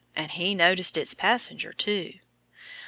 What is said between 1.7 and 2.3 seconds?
too.